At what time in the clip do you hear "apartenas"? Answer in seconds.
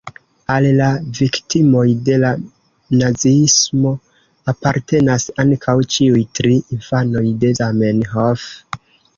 4.55-5.29